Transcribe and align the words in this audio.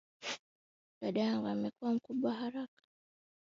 Dada 1.01 1.19
yangu 1.23 1.47
amekuwa 1.47 1.99
kwa 2.03 2.33
haraka. 2.39 2.81